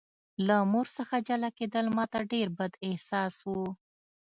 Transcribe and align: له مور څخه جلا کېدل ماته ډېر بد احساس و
له 0.47 0.57
مور 0.71 0.87
څخه 0.97 1.15
جلا 1.27 1.49
کېدل 1.59 1.85
ماته 1.97 2.19
ډېر 2.31 2.47
بد 2.57 2.71
احساس 2.87 3.35
و 3.47 3.49